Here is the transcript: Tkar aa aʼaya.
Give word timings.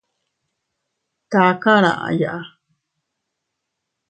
Tkar 1.31 1.83
aa 1.91 2.01
aʼaya. 2.07 2.33